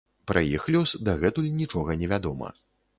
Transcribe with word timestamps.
Пра 0.29 0.41
іх 0.55 0.65
лёс 0.77 0.95
дагэтуль 1.11 1.53
нічога 1.61 2.01
невядома. 2.05 2.55